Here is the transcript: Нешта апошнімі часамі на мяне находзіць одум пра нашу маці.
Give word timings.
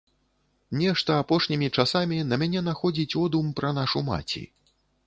Нешта 0.79 1.17
апошнімі 1.25 1.67
часамі 1.77 2.19
на 2.33 2.41
мяне 2.45 2.67
находзіць 2.71 3.17
одум 3.27 3.57
пра 3.63 3.69
нашу 3.81 4.07
маці. 4.11 4.43